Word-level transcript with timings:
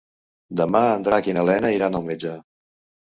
Demà 0.61 0.81
en 0.95 1.05
Drac 1.07 1.29
i 1.33 1.37
na 1.39 1.43
Lena 1.51 1.73
iran 1.77 1.99
al 2.01 2.09
metge. 2.11 2.33